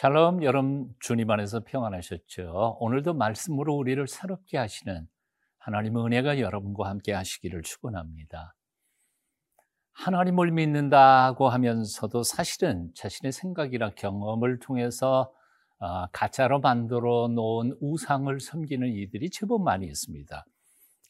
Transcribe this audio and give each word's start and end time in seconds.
샬롬 0.00 0.44
여러분 0.44 0.88
주님 0.98 1.30
안에서 1.30 1.60
평안하셨죠? 1.60 2.78
오늘도 2.80 3.12
말씀으로 3.12 3.74
우리를 3.74 4.08
새롭게 4.08 4.56
하시는 4.56 5.06
하나님의 5.58 6.06
은혜가 6.06 6.40
여러분과 6.40 6.88
함께 6.88 7.12
하시기를 7.12 7.60
축원합니다. 7.60 8.54
하나님을 9.92 10.52
믿는다고 10.52 11.50
하면서도 11.50 12.22
사실은 12.22 12.90
자신의 12.94 13.32
생각이나 13.32 13.90
경험을 13.90 14.58
통해서 14.60 15.34
아, 15.78 16.08
가짜로 16.12 16.60
만들어 16.60 17.28
놓은 17.28 17.76
우상을 17.82 18.40
섬기는 18.40 18.88
이들이 18.88 19.28
제법 19.28 19.62
많이 19.62 19.84
있습니다. 19.84 20.46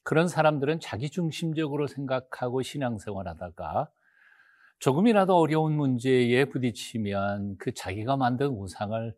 그런 0.02 0.26
사람들은 0.26 0.80
자기 0.80 1.10
중심적으로 1.10 1.86
생각하고 1.86 2.62
신앙생활 2.62 3.28
하다가 3.28 3.88
조금이라도 4.80 5.36
어려운 5.36 5.76
문제에 5.76 6.46
부딪히면 6.46 7.56
그 7.58 7.72
자기가 7.74 8.16
만든 8.16 8.48
우상을 8.48 9.14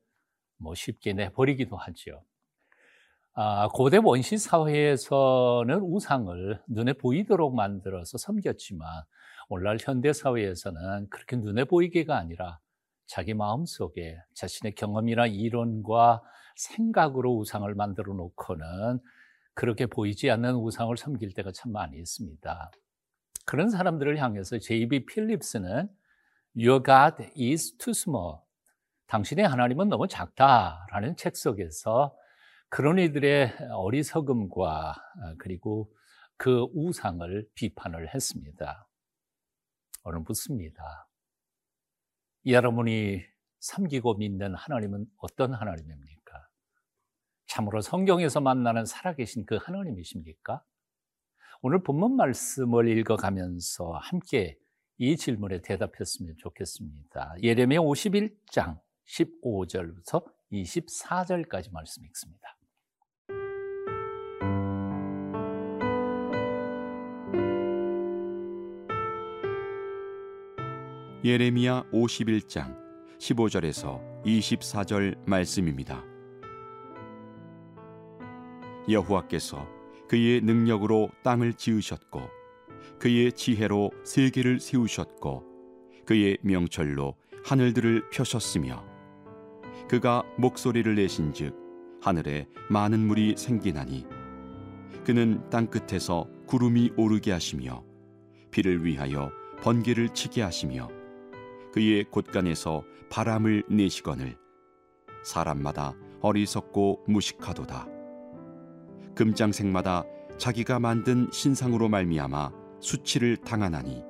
뭐 0.59 0.75
쉽게 0.75 1.13
내버리기도 1.13 1.77
하죠. 1.77 2.25
아, 3.35 3.69
고대 3.69 3.99
원시 4.03 4.39
사회에서는 4.39 5.81
우상을 5.81 6.61
눈에 6.69 6.95
보이도록 6.95 7.55
만들어서 7.55 8.19
섬겼지만 8.19 8.89
오늘날 9.49 9.79
현대 9.81 10.13
사회에서는 10.13 11.09
그렇게 11.09 11.37
눈에 11.37 11.65
보이게가 11.65 12.17
아니라 12.17 12.59
자기 13.07 13.33
마음 13.33 13.65
속에 13.65 14.19
자신의 14.35 14.75
경험이나 14.75 15.27
이론과 15.27 16.23
생각으로 16.57 17.37
우상을 17.39 17.73
만들어 17.77 18.15
놓고는 18.15 18.99
그렇게 19.55 19.87
보이지 19.87 20.29
않는 20.29 20.57
우상을 20.57 20.97
섬길 20.97 21.35
때가 21.35 21.53
참 21.53 21.71
많이 21.71 21.99
있습니다. 21.99 22.71
그런 23.45 23.71
사람들을 23.71 24.19
향해서 24.19 24.59
제이비 24.59 25.07
필립스는 25.07 25.89
Your 26.57 26.83
God 26.83 27.25
is 27.41 27.77
too 27.79 27.93
small. 27.93 28.39
당신의 29.07 29.47
하나님은 29.47 29.89
너무 29.89 30.09
작다라는 30.09 31.17
책 31.17 31.37
속에서 31.37 32.17
그런 32.69 32.99
이들의 32.99 33.55
어리석음과 33.73 34.95
그리고 35.39 35.93
그 36.37 36.67
우상을 36.75 37.49
비판을 37.55 38.15
했습니다. 38.15 38.89
오늘 40.05 40.21
묻습니다. 40.21 41.09
여러분이 42.47 43.23
섬기고 43.61 44.15
믿는 44.15 44.55
하나님은 44.55 45.07
어떤 45.19 45.55
하나님입니까? 45.55 46.49
참으로 47.47 47.81
성경에서 47.81 48.41
만나는 48.41 48.85
살아계신 48.87 49.47
그 49.47 49.57
하나님이십니까? 49.57 50.65
오늘 51.65 51.81
본문 51.81 52.17
말씀을 52.17 52.89
읽어가면서 52.89 53.93
함께 53.93 54.59
이 54.99 55.17
질문에 55.17 55.63
대답했으면 55.63 56.35
좋겠습니다. 56.37 57.37
예레미야 57.41 57.79
51장 57.79 58.81
15절부터 59.07 60.25
24절까지 60.51 61.73
말씀 61.73 62.05
읽습니다. 62.07 62.59
예레미야 71.25 71.85
51장 71.93 72.77
15절에서 73.21 74.25
24절 74.25 75.17
말씀입니다. 75.29 76.03
여호와께서 78.91 79.82
그의 80.13 80.43
능력으로 80.43 81.09
땅을 81.23 81.55
지으셨고 81.55 82.29
그의 82.99 83.33
지혜로 83.33 83.93
세계를 84.05 84.61
세우셨고 84.61 85.43
그의 86.05 86.37
명철로 86.43 87.15
하늘들을 87.47 88.11
펴셨으며 88.11 88.85
그가 89.89 90.23
목소리를 90.37 90.95
내신즉 90.97 91.57
하늘에 92.03 92.47
많은 92.69 93.01
물이 93.01 93.37
생기나니 93.39 94.05
그는 95.07 95.49
땅 95.49 95.67
끝에서 95.69 96.29
구름이 96.47 96.93
오르게 96.99 97.33
하시며 97.33 97.83
비를 98.51 98.85
위하여 98.85 99.33
번개를 99.63 100.11
치게 100.11 100.43
하시며 100.43 100.91
그의 101.73 102.05
곳간에서 102.05 102.85
바람을 103.09 103.63
내시거늘 103.71 104.37
사람마다 105.25 105.95
어리석고 106.21 107.05
무식하도다 107.09 107.92
금장색마다 109.15 110.05
자기가 110.39 110.81
만든 110.81 111.29
신상으로 111.31 111.89
말미암아 111.89 112.51
수치를 112.81 113.37
당하나니 113.39 114.03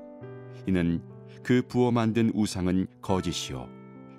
이는 0.67 1.03
그 1.43 1.63
부어 1.67 1.91
만든 1.91 2.31
우상은 2.35 2.87
거짓이요 3.03 3.69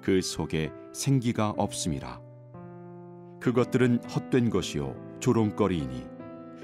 그 0.01 0.21
속에 0.21 0.71
생기가 0.93 1.49
없음이라. 1.57 2.21
그것들은 3.39 4.03
헛된 4.05 4.49
것이요 4.49 4.95
조롱거리이니 5.19 6.05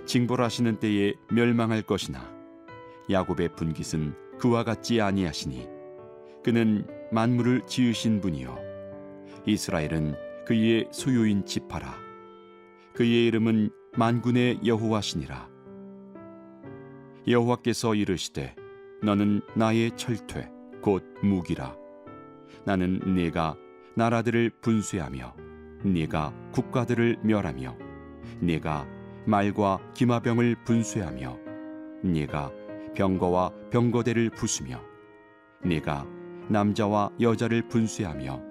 징벌하시는 0.05 0.79
때에 0.79 1.13
멸망할 1.31 1.81
것이나 1.81 2.31
야곱의 3.09 3.55
분깃은 3.55 4.37
그와 4.37 4.63
같지 4.63 5.01
아니하시니 5.01 5.67
그는 6.43 6.87
만물을 7.11 7.63
지으신 7.67 8.21
분이요 8.21 8.57
이스라엘은 9.45 10.15
그의 10.45 10.87
소유인 10.91 11.45
지파라. 11.45 11.95
그의 12.93 13.27
이름은 13.27 13.69
만군의 13.99 14.61
여호와시니라. 14.65 15.49
여호와께서 17.27 17.95
이르시되 17.95 18.55
너는 19.03 19.41
나의 19.57 19.91
철퇴 19.97 20.49
곧 20.81 21.03
무기라. 21.21 21.75
나는 22.63 23.01
네가 23.13 23.57
나라들을 23.97 24.51
분쇄하며 24.61 25.35
네가 25.83 26.33
국가들을 26.53 27.17
멸하며 27.23 27.77
네가 28.39 28.87
말과 29.25 29.79
기마병을 29.93 30.63
분쇄하며 30.63 31.37
네가 32.01 32.53
병거와 32.95 33.51
병거대를 33.69 34.29
부수며 34.29 34.81
네가 35.61 36.07
남자와 36.47 37.11
여자를 37.19 37.67
분쇄하며 37.67 38.41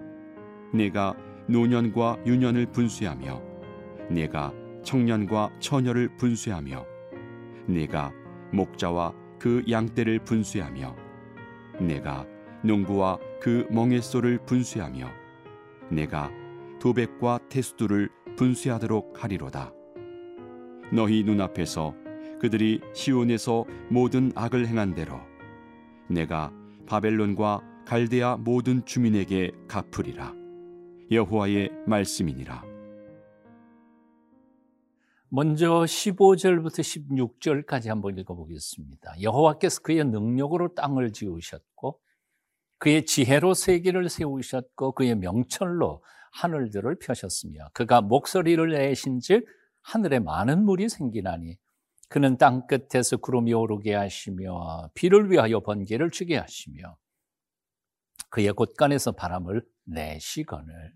내가 0.74 1.16
노년과 1.46 2.18
유년을 2.26 2.66
분쇄하며 2.66 3.42
내가 4.10 4.52
청년과 4.88 5.50
처녀를 5.60 6.08
분쇄하며 6.16 6.86
내가 7.66 8.10
목자와 8.54 9.12
그 9.38 9.62
양떼를 9.70 10.20
분쇄하며 10.20 10.96
내가 11.78 12.26
농부와 12.64 13.18
그 13.38 13.66
멍에소를 13.70 14.38
분쇄하며 14.46 15.10
내가 15.90 16.30
도백과 16.80 17.40
테스두를 17.50 18.08
분쇄하도록 18.36 19.22
하리로다. 19.22 19.74
너희 20.90 21.22
눈앞에서 21.22 21.94
그들이 22.40 22.80
시온에서 22.94 23.66
모든 23.90 24.32
악을 24.34 24.66
행한 24.66 24.94
대로 24.94 25.20
내가 26.08 26.50
바벨론과 26.86 27.60
갈대아 27.84 28.38
모든 28.38 28.82
주민에게 28.86 29.52
갚으리라. 29.68 30.32
여호와의 31.10 31.72
말씀이니라 31.86 32.67
먼저 35.30 35.82
15절부터 35.82 36.80
16절까지 36.80 37.88
한번 37.88 38.16
읽어보겠습니다. 38.18 39.20
여호와께서 39.20 39.82
그의 39.82 40.04
능력으로 40.04 40.74
땅을 40.74 41.12
지으셨고 41.12 42.00
그의 42.78 43.04
지혜로 43.04 43.54
세계를 43.54 44.08
세우셨고 44.08 44.92
그의 44.92 45.16
명철로 45.16 46.02
하늘들을 46.32 46.98
펴셨으며 46.98 47.68
그가 47.74 48.00
목소리를 48.00 48.70
내신즉 48.70 49.46
하늘에 49.82 50.18
많은 50.18 50.64
물이 50.64 50.88
생기나니 50.88 51.56
그는 52.08 52.38
땅 52.38 52.66
끝에서 52.66 53.18
구름이 53.18 53.52
오르게 53.52 53.94
하시며 53.94 54.90
비를 54.94 55.30
위하여 55.30 55.60
번개를 55.60 56.10
주게 56.10 56.38
하시며 56.38 56.96
그의 58.30 58.52
곳간에서 58.52 59.12
바람을 59.12 59.62
내시거늘. 59.84 60.94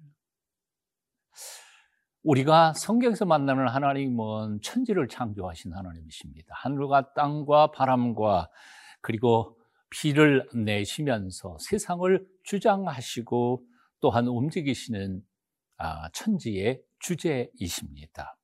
우리가 2.22 2.72
성경에서 2.74 3.24
만나는 3.24 3.66
하나님은 3.68 4.60
천지를 4.62 5.08
창조하신 5.08 5.72
하나님이십니다. 5.74 6.54
하늘과 6.56 7.14
땅과 7.14 7.72
바람과 7.72 8.48
그리고 9.00 9.58
비를 9.90 10.48
내시면서 10.54 11.56
세상을 11.60 12.24
주장하시고 12.44 13.62
또한 14.00 14.28
움직이시는 14.28 15.22
아, 15.78 16.08
천지의 16.12 16.80
주제이십니다. 17.00 18.36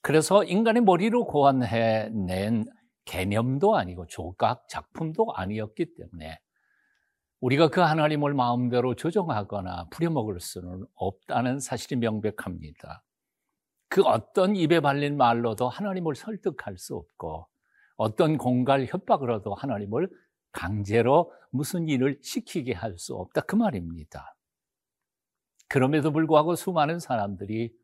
그래서 0.00 0.42
인간의 0.42 0.82
머리로 0.82 1.26
고안해낸 1.26 2.64
개념도 3.04 3.76
아니고 3.76 4.06
조각 4.06 4.68
작품도 4.68 5.34
아니었기 5.34 5.94
때문에 5.94 6.38
우리가 7.44 7.68
그 7.68 7.82
하나님을 7.82 8.32
마음대로 8.32 8.94
조정하거나 8.94 9.88
부려먹을 9.90 10.40
수는 10.40 10.86
없다는 10.94 11.60
사실이 11.60 11.96
명백합니다. 11.96 13.04
그 13.90 14.00
어떤 14.00 14.56
입에 14.56 14.80
발린 14.80 15.18
말로도 15.18 15.68
하나님을 15.68 16.14
설득할 16.14 16.78
수 16.78 16.96
없고 16.96 17.46
어떤 17.96 18.38
공갈 18.38 18.86
협박으로도 18.86 19.52
하나님을 19.52 20.08
강제로 20.52 21.34
무슨 21.50 21.86
일을 21.86 22.18
시키게 22.22 22.72
할 22.72 22.96
수 22.96 23.14
없다 23.14 23.42
그 23.42 23.56
말입니다. 23.56 24.34
그럼에도 25.68 26.12
불구하고 26.12 26.56
수많은 26.56 26.98
사람들이 26.98 27.74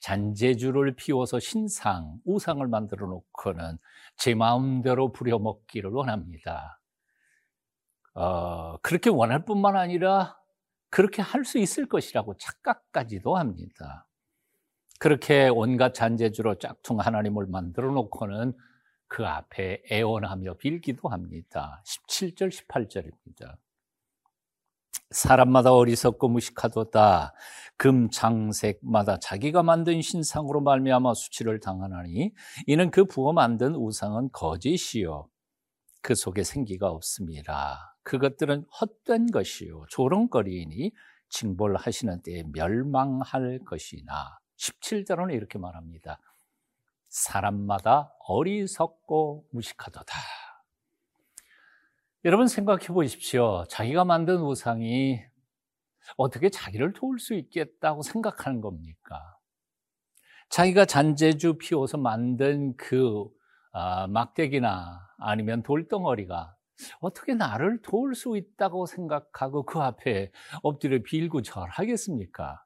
잔재주를 0.00 0.96
피워서 0.96 1.38
신상, 1.38 2.18
우상을 2.24 2.66
만들어 2.66 3.06
놓고는 3.06 3.78
제 4.16 4.34
마음대로 4.34 5.12
부려먹기를 5.12 5.90
원합니다. 5.90 6.79
어, 8.20 8.76
그렇게 8.82 9.08
원할 9.08 9.46
뿐만 9.46 9.76
아니라 9.76 10.36
그렇게 10.90 11.22
할 11.22 11.44
수 11.44 11.58
있을 11.58 11.88
것이라고 11.88 12.36
착각까지도 12.36 13.36
합니다. 13.36 14.06
그렇게 14.98 15.48
온갖 15.48 15.94
잔재주로 15.94 16.58
짝퉁 16.58 17.00
하나님을 17.00 17.46
만들어 17.46 17.90
놓고는 17.92 18.52
그 19.08 19.26
앞에 19.26 19.84
애원하며 19.90 20.58
빌기도 20.58 21.08
합니다. 21.08 21.82
17절, 21.86 22.50
18절입니다. 22.50 23.56
사람마다 25.10 25.72
어리석고 25.72 26.28
무식하도다. 26.28 27.32
금 27.78 28.10
장색마다 28.10 29.18
자기가 29.18 29.62
만든 29.62 30.02
신상으로 30.02 30.60
말미암아 30.60 31.14
수치를 31.14 31.58
당하나니 31.60 32.34
이는 32.66 32.90
그 32.90 33.06
부어 33.06 33.32
만든 33.32 33.74
우상은 33.74 34.28
거짓이요 34.30 35.30
그 36.02 36.14
속에 36.14 36.44
생기가 36.44 36.90
없습니다. 36.90 37.89
그것들은 38.02 38.64
헛된 38.80 39.30
것이요 39.30 39.86
조롱거리이니 39.88 40.92
징벌하시는 41.28 42.22
때에 42.22 42.44
멸망할 42.52 43.60
것이나 43.64 44.38
17절은 44.56 45.32
이렇게 45.32 45.58
말합니다. 45.58 46.20
사람마다 47.08 48.12
어리석고 48.26 49.48
무식하도다. 49.52 50.14
여러분 52.24 52.48
생각해 52.48 52.88
보십시오. 52.88 53.64
자기가 53.68 54.04
만든 54.04 54.42
우상이 54.42 55.20
어떻게 56.16 56.50
자기를 56.50 56.92
도울 56.92 57.18
수 57.18 57.34
있겠다고 57.34 58.02
생각하는 58.02 58.60
겁니까? 58.60 59.38
자기가 60.50 60.84
잔재주 60.84 61.58
피워서 61.58 61.96
만든 61.96 62.76
그 62.76 63.28
아, 63.72 64.06
막대기나 64.08 65.00
아니면 65.18 65.62
돌덩어리가 65.62 66.56
어떻게 67.00 67.34
나를 67.34 67.80
도울 67.82 68.14
수 68.14 68.36
있다고 68.36 68.86
생각하고 68.86 69.64
그 69.64 69.78
앞에 69.80 70.30
엎드려 70.62 71.00
빌고 71.02 71.42
절하겠습니까? 71.42 72.64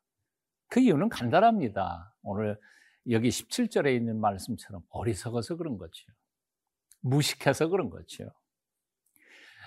그 0.69 0.81
이유는 0.81 1.09
간단합니다. 1.09 2.15
오늘 2.23 2.59
여기 3.11 3.29
17절에 3.29 3.95
있는 3.95 4.21
말씀처럼 4.21 4.83
어리석어서 4.91 5.57
그런 5.57 5.79
거죠. 5.79 6.07
무식해서 7.01 7.69
그런 7.69 7.91
거죠. 7.91 8.31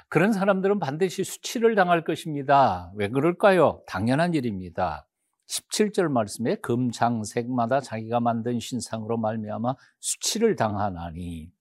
그런 0.09 0.31
사람들은 0.31 0.79
반드시 0.79 1.23
수치를 1.23 1.75
당할 1.75 2.03
것입니다. 2.03 2.91
왜 2.95 3.09
그럴까요? 3.09 3.83
당연한 3.87 4.33
일입니다. 4.33 5.07
17절 5.47 6.09
말씀에 6.09 6.55
금장색마다 6.55 7.81
자기가 7.81 8.19
만든 8.19 8.59
신상으로 8.59 9.17
말미암아 9.17 9.75
수치를 9.99 10.55
당하나니 10.55 11.51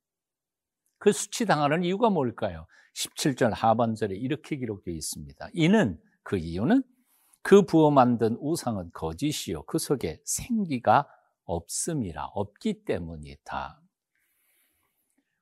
그 1.07 1.13
수치 1.13 1.47
당하는 1.47 1.85
이유가 1.85 2.11
뭘까요? 2.11 2.67
17절 2.95 3.55
하반절에 3.55 4.17
이렇게 4.17 4.57
기록되어 4.57 4.93
있습니다. 4.93 5.51
이는 5.53 6.01
그 6.25 6.37
이유는 6.37 6.83
그 7.43 7.63
부어 7.63 7.93
만든 7.93 8.37
우상은 8.41 8.91
거짓이요 8.93 9.63
그 9.67 9.79
속에 9.79 10.21
생기가 10.25 11.07
없음이라 11.45 12.25
없기 12.35 12.83
때문이다. 12.85 13.81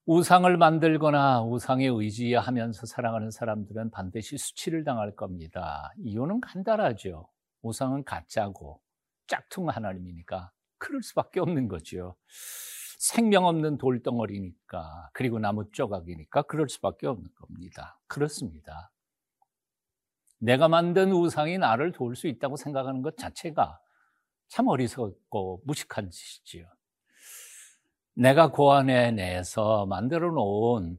우상을 0.04 0.54
만들거나 0.54 1.44
우상에 1.44 1.86
의지하면서 1.86 2.84
살아가는 2.84 3.30
사람들은 3.30 3.90
반드시 3.90 4.36
수치를 4.36 4.84
당할 4.84 5.16
겁니다. 5.16 5.94
이유는 5.96 6.42
간단하죠. 6.42 7.26
우상은 7.62 8.04
가짜고 8.04 8.82
짝퉁 9.28 9.70
하나님이니까 9.70 10.52
그럴 10.76 11.02
수밖에 11.02 11.40
없는 11.40 11.68
거죠. 11.68 12.16
생명 13.04 13.44
없는 13.44 13.76
돌덩어리니까 13.76 15.10
그리고 15.12 15.38
나무 15.38 15.70
조각이니까 15.70 16.40
그럴 16.42 16.70
수밖에 16.70 17.06
없는 17.06 17.28
겁니다. 17.34 18.00
그렇습니다. 18.06 18.90
내가 20.38 20.68
만든 20.68 21.12
우상이 21.12 21.58
나를 21.58 21.92
도울 21.92 22.16
수 22.16 22.28
있다고 22.28 22.56
생각하는 22.56 23.02
것 23.02 23.18
자체가 23.18 23.78
참 24.48 24.68
어리석고 24.68 25.64
무식한 25.66 26.10
짓이지요. 26.10 26.66
내가 28.14 28.50
고안에 28.50 29.10
내서 29.10 29.84
만들어 29.84 30.30
놓은 30.30 30.96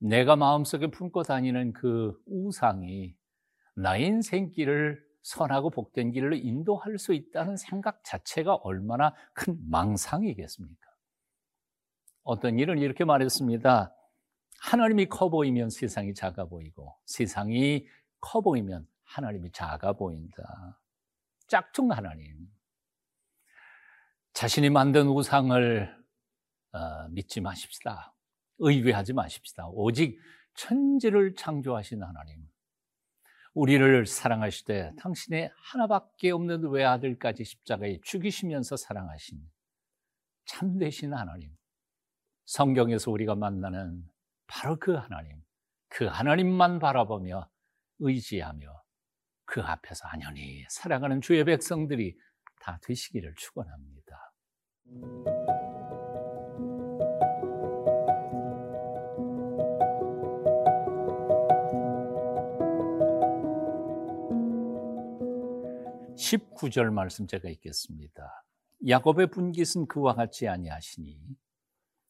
내가 0.00 0.36
마음속에 0.36 0.88
품고 0.88 1.22
다니는 1.22 1.72
그 1.72 2.22
우상이 2.26 3.16
나의 3.76 4.04
인생길을 4.04 5.02
선하고 5.22 5.70
복된 5.70 6.12
길로 6.12 6.36
인도할 6.36 6.98
수 6.98 7.14
있다는 7.14 7.56
생각 7.56 8.04
자체가 8.04 8.56
얼마나 8.56 9.14
큰 9.32 9.58
망상이겠습니까? 9.70 10.93
어떤 12.24 12.58
일은 12.58 12.78
이렇게 12.78 13.04
말했습니다. 13.04 13.94
하나님이 14.60 15.06
커 15.06 15.28
보이면 15.28 15.68
세상이 15.70 16.14
작아 16.14 16.46
보이고 16.46 16.96
세상이 17.04 17.86
커 18.18 18.40
보이면 18.40 18.88
하나님이 19.04 19.52
작아 19.52 19.92
보인다. 19.92 20.80
짝퉁 21.46 21.92
하나님. 21.92 22.48
자신이 24.32 24.70
만든 24.70 25.06
우상을 25.06 26.04
어, 26.72 27.08
믿지 27.10 27.40
마십시다. 27.40 28.14
의뢰하지 28.58 29.12
마십시다. 29.12 29.68
오직 29.68 30.18
천지를 30.54 31.34
창조하신 31.34 32.02
하나님. 32.02 32.48
우리를 33.52 34.06
사랑하시되 34.06 34.94
당신의 34.98 35.52
하나밖에 35.54 36.30
없는 36.30 36.70
외아들까지 36.70 37.44
십자가에 37.44 38.00
죽이시면서 38.02 38.76
사랑하신 38.76 39.38
참되신 40.46 41.12
하나님. 41.14 41.54
성경에서 42.46 43.10
우리가 43.10 43.34
만나는 43.34 44.04
바로 44.46 44.76
그 44.78 44.92
하나님. 44.92 45.42
그 45.88 46.06
하나님만 46.06 46.78
바라보며 46.78 47.48
의지하며 48.00 48.82
그 49.44 49.60
앞에서 49.62 50.08
안연히 50.08 50.64
살아가는 50.68 51.20
주의 51.20 51.44
백성들이 51.44 52.16
다 52.60 52.78
되시기를 52.82 53.34
축원합니다. 53.36 54.32
19절 66.16 66.90
말씀 66.90 67.26
제가 67.26 67.48
읽겠습니다. 67.50 68.44
야곱의 68.88 69.28
분깃은 69.28 69.86
그와 69.86 70.14
같이 70.14 70.48
아니하시니 70.48 71.18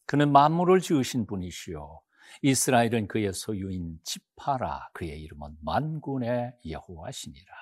그는 0.07 0.33
만물을 0.33 0.81
지으신 0.81 1.27
분이시요 1.27 2.01
이스라엘은 2.43 3.09
그의 3.09 3.33
소유인 3.33 3.99
지파라 4.05 4.89
그의 4.93 5.23
이름은 5.23 5.57
만군의 5.61 6.55
여호와시니라. 6.69 7.53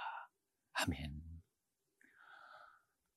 아멘. 0.73 1.13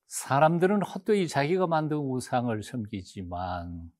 사람들은 0.07 0.81
헛되이 0.81 1.27
자기가 1.27 1.67
만든 1.67 1.97
우상을 1.97 2.61
섬기지만 2.61 3.91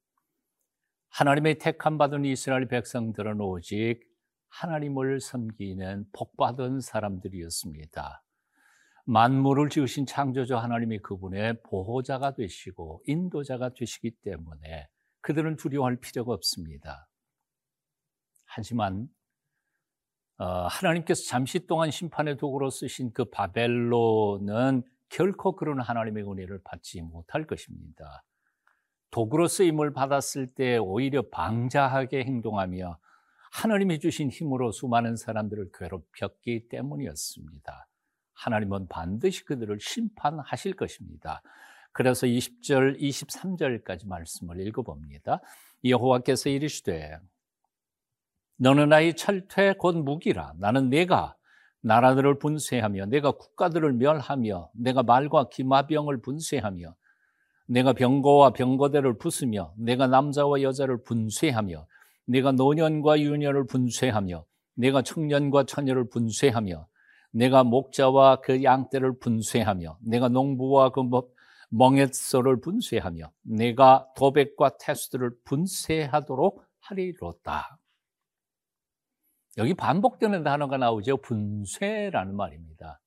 하나님의 1.09 1.59
택함 1.59 1.97
받은 1.97 2.25
이스라엘 2.25 2.67
백성들은 2.67 3.41
오직 3.41 4.01
하나님을 4.49 5.19
섬기는 5.19 6.05
복받은 6.13 6.81
사람들이었습니다. 6.81 8.23
만물을 9.05 9.69
지으신 9.69 10.05
창조주 10.05 10.55
하나님이 10.55 10.99
그분의 10.99 11.61
보호자가 11.63 12.33
되시고 12.33 13.03
인도자가 13.05 13.73
되시기 13.73 14.11
때문에 14.23 14.87
그들은 15.25 15.55
두려워할 15.55 15.95
필요가 15.95 16.33
없습니다. 16.33 17.07
하지만 18.45 19.09
어, 20.37 20.67
하나님께서 20.67 21.23
잠시 21.27 21.65
동안 21.65 21.89
심판의 21.89 22.37
도구로 22.37 22.69
쓰신 22.69 23.11
그 23.11 23.25
바벨론은 23.25 24.83
결코 25.09 25.55
그런 25.55 25.81
하나님의 25.81 26.29
은혜를 26.29 26.61
받지 26.63 27.01
못할 27.01 27.47
것입니다. 27.47 28.23
도구로 29.09 29.47
쓰임을 29.47 29.93
받았을 29.93 30.53
때 30.53 30.77
오히려 30.77 31.23
방자하게 31.31 32.23
행동하며 32.23 32.99
하나님이 33.51 33.99
주신 33.99 34.29
힘으로 34.29 34.71
수많은 34.71 35.15
사람들을 35.15 35.71
괴롭혔기 35.73 36.67
때문이었습니다. 36.69 37.87
하나님은 38.33 38.89
반드시 38.89 39.43
그들을 39.45 39.79
심판하실 39.79 40.75
것입니다. 40.75 41.41
그래서 41.95 42.27
20절, 42.27 42.99
23절까지 42.99 44.05
말씀을 44.05 44.59
읽어봅니다. 44.67 45.39
여호와께서 45.85 46.49
이르시되 46.49 47.17
너는 48.57 48.89
나의 48.89 49.15
철퇴 49.15 49.73
곧 49.79 49.95
무기라 49.99 50.55
나는 50.57 50.89
내가 50.89 51.37
나라들을 51.79 52.37
분쇄하며 52.37 53.05
내가 53.05 53.31
국가들을 53.31 53.93
멸하며 53.93 54.71
내가 54.73 55.03
말과 55.03 55.47
기마병을 55.47 56.19
분쇄하며 56.21 56.93
내가 57.67 57.93
병거와 57.93 58.49
병거대를 58.49 59.17
부수며 59.17 59.73
내가 59.77 60.07
남자와 60.07 60.63
여자를 60.63 61.01
분쇄하며 61.01 61.87
내가 62.25 62.51
노년과 62.51 63.21
유년을 63.21 63.67
분쇄하며 63.67 64.43
내가 64.73 65.01
청년과 65.01 65.63
처녀를 65.63 66.09
분쇄하며 66.09 66.87
내가 67.31 67.63
목자와 67.63 68.41
그 68.41 68.63
양떼를 68.63 69.17
분쇄하며 69.19 69.99
내가 70.01 70.27
농부와 70.27 70.89
그 70.89 70.99
멍에서를 71.69 72.61
분쇄하며 72.61 73.31
내가 73.43 74.07
도백과 74.15 74.77
테스트를 74.77 75.31
분쇄하도록 75.45 76.63
하리로다. 76.81 77.77
여기 79.57 79.73
반복되는 79.73 80.43
단어가 80.43 80.77
나오죠. 80.77 81.17
분쇄라는 81.17 82.35
말입니다. 82.35 82.99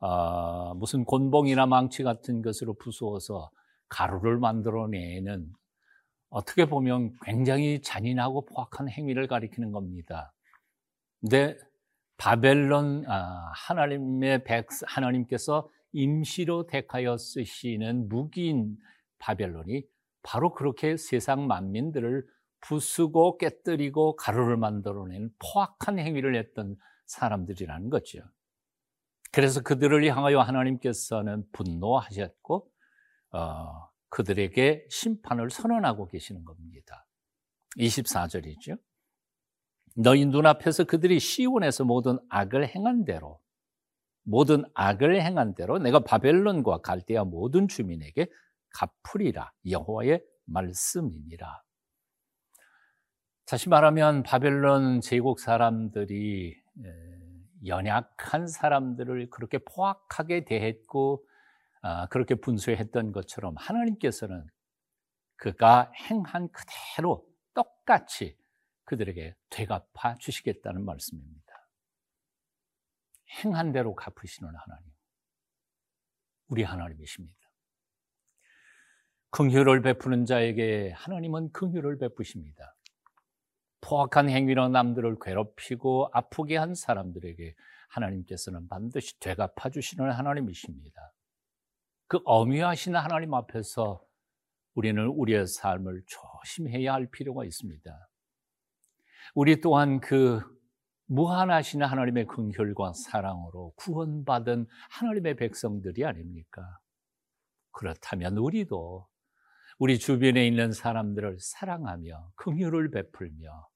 어, 0.00 0.74
무슨 0.74 1.04
곤봉이나 1.04 1.66
망치 1.66 2.02
같은 2.02 2.42
것으로 2.42 2.74
부수어서 2.74 3.50
가루를 3.88 4.38
만들어내는 4.38 5.52
어떻게 6.30 6.66
보면 6.66 7.14
굉장히 7.22 7.80
잔인하고 7.82 8.44
포악한 8.46 8.88
행위를 8.88 9.26
가리키는 9.26 9.72
겁니다. 9.72 10.32
근데 11.20 11.56
바벨론 12.16 13.04
아, 13.08 13.50
하나님의 13.54 14.44
백 14.44 14.68
하나님께서 14.86 15.68
임시로 15.92 16.66
택하여 16.66 17.16
쓰시는 17.16 18.08
무기인 18.08 18.76
바벨론이 19.18 19.84
바로 20.22 20.52
그렇게 20.52 20.96
세상 20.96 21.46
만민들을 21.46 22.26
부수고 22.60 23.38
깨뜨리고 23.38 24.16
가루를 24.16 24.56
만들어낸 24.56 25.30
포악한 25.38 25.98
행위를 25.98 26.36
했던 26.36 26.76
사람들이라는 27.06 27.90
거죠. 27.90 28.20
그래서 29.32 29.62
그들을 29.62 30.04
향하여 30.04 30.40
하나님께서는 30.40 31.44
분노하셨고 31.52 32.70
어, 33.30 33.88
그들에게 34.08 34.86
심판을 34.90 35.50
선언하고 35.50 36.08
계시는 36.08 36.44
겁니다. 36.44 37.06
24절이죠. 37.76 38.78
너희 39.94 40.24
눈앞에서 40.26 40.84
그들이 40.84 41.20
시온에서 41.20 41.84
모든 41.84 42.18
악을 42.28 42.68
행한 42.68 43.04
대로 43.04 43.40
모든 44.28 44.62
악을 44.74 45.22
행한 45.22 45.54
대로 45.54 45.78
내가 45.78 46.00
바벨론과 46.00 46.82
갈대아 46.82 47.24
모든 47.24 47.66
주민에게 47.66 48.30
갚으리라 48.70 49.50
여호와의 49.68 50.22
말씀이니라. 50.44 51.62
다시 53.46 53.70
말하면 53.70 54.22
바벨론 54.22 55.00
제국 55.00 55.40
사람들이 55.40 56.54
연약한 57.64 58.46
사람들을 58.46 59.30
그렇게 59.30 59.58
포악하게 59.58 60.44
대했고 60.44 61.24
아, 61.80 62.06
그렇게 62.08 62.34
분쇄했던 62.34 63.12
것처럼 63.12 63.54
하나님께서는 63.56 64.46
그가 65.36 65.90
행한 66.10 66.50
그대로 66.50 67.26
똑같이 67.54 68.36
그들에게 68.84 69.34
되갚아 69.48 70.16
주시겠다는 70.18 70.84
말씀입니다. 70.84 71.47
행한 73.30 73.72
대로 73.72 73.94
갚으시는 73.94 74.48
하나님. 74.48 74.92
우리 76.48 76.62
하나님이십니다. 76.62 77.36
긍휼을 79.30 79.82
베푸는 79.82 80.24
자에게 80.24 80.92
하나님은 80.92 81.52
긍휼을 81.52 81.98
베푸십니다. 81.98 82.74
포악한 83.80 84.28
행위로 84.28 84.68
남들을 84.68 85.16
괴롭히고 85.20 86.10
아프게 86.12 86.56
한 86.56 86.74
사람들에게 86.74 87.54
하나님께서는 87.90 88.68
반드시 88.68 89.18
되갚아 89.20 89.70
주시는 89.70 90.10
하나님이십니다. 90.10 91.12
그 92.06 92.20
어미하신 92.24 92.96
하나님 92.96 93.34
앞에서 93.34 94.02
우리는 94.74 95.04
우리의 95.06 95.46
삶을 95.46 96.02
조심해야 96.06 96.94
할 96.94 97.10
필요가 97.10 97.44
있습니다. 97.44 98.08
우리 99.34 99.60
또한 99.60 100.00
그 100.00 100.40
무한하신 101.08 101.82
하나님의 101.82 102.26
긍휼과 102.26 102.92
사랑으로 102.92 103.72
구원받은 103.76 104.66
하나님의 104.90 105.36
백성들이 105.36 106.04
아닙니까? 106.04 106.78
그렇다면 107.72 108.36
우리도 108.36 109.08
우리 109.78 109.98
주변에 109.98 110.46
있는 110.46 110.72
사람들을 110.72 111.38
사랑하며 111.40 112.32
긍휼을 112.36 112.90
베풀며 112.90 113.68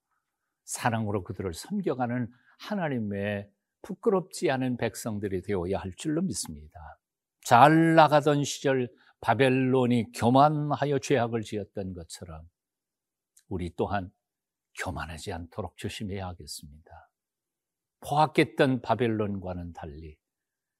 사랑으로 0.64 1.24
그들을 1.24 1.54
섬겨가는 1.54 2.28
하나님의 2.58 3.48
부끄럽지 3.82 4.50
않은 4.50 4.76
백성들이 4.76 5.42
되어야 5.42 5.78
할 5.78 5.92
줄로 5.96 6.22
믿습니다. 6.22 6.78
잘 7.44 7.94
나가던 7.94 8.44
시절 8.44 8.88
바벨론이 9.20 10.12
교만하여 10.12 10.98
죄악을 10.98 11.42
지었던 11.42 11.94
것처럼 11.94 12.48
우리 13.48 13.74
또한 13.74 14.10
교만하지 14.78 15.32
않도록 15.32 15.76
조심해야 15.76 16.26
하겠습니다. 16.28 17.11
포악했던 18.02 18.82
바벨론과는 18.82 19.72
달리 19.72 20.16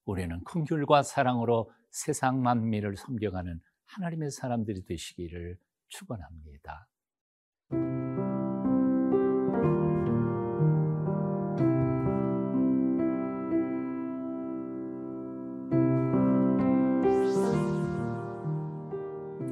우리는 0.05 0.43
긍휼과 0.45 1.03
사랑으로 1.03 1.71
세상 1.91 2.43
만민을 2.43 2.97
섬겨가는 2.97 3.61
하나님의 3.87 4.31
사람들이 4.31 4.85
되시기를 4.85 5.57
축원합니다. 5.89 6.89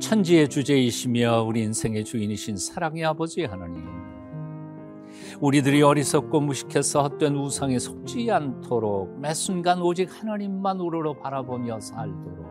천지의 0.01 0.49
주제이시며 0.49 1.43
우리 1.43 1.63
인생의 1.63 2.05
주인이신 2.05 2.57
사랑의 2.57 3.05
아버지 3.05 3.45
하나님. 3.45 4.00
우리들이 5.41 5.81
어리석고 5.81 6.41
무식해서 6.41 7.03
헛된 7.03 7.35
우상에 7.35 7.79
속지 7.79 8.31
않도록 8.31 9.19
매 9.19 9.33
순간 9.33 9.81
오직 9.81 10.11
하나님만 10.11 10.79
우러러 10.81 11.15
바라보며 11.15 11.81
살도록 11.81 12.47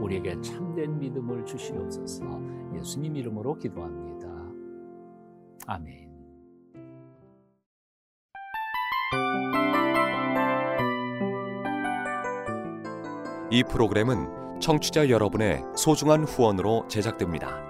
우리에게 0.00 0.40
참된 0.40 1.00
믿음을 1.00 1.44
주시옵소서 1.44 2.24
예수님 2.76 3.16
이름으로 3.16 3.58
기도합니다. 3.58 4.28
아멘. 5.66 6.08
이 13.50 13.64
프로그램은 13.64 14.60
청취자 14.60 15.10
여러분의 15.10 15.64
소중한 15.74 16.22
후원으로 16.22 16.86
제작됩니다. 16.86 17.69